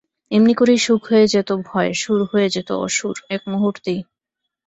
[0.31, 3.99] এমনি করেই সুখ হয়ে যেত ভয়, সুর হয়ে যেত অসুর, এক মুহুর্তেই।